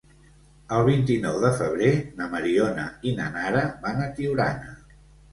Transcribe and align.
El 0.75 0.85
vint-i-nou 0.85 1.35
de 1.43 1.51
febrer 1.59 1.91
na 2.21 2.29
Mariona 2.31 2.85
i 3.11 3.13
na 3.19 3.27
Nara 3.35 3.61
van 3.85 4.01
a 4.07 4.09
Tiurana. 4.17 4.73